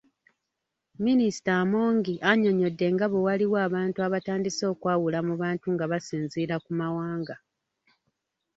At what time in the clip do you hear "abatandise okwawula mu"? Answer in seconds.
4.07-5.33